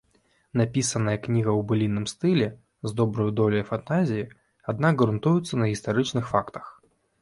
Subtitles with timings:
[0.61, 2.49] Напісаная кніга ў былінным стылі,
[2.89, 4.27] з добраю доляю фантазіі,
[4.77, 6.79] аднак грунтуецца на гістарычных фактах.